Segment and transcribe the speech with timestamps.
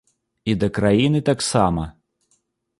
[0.53, 1.87] І да краіны таксама.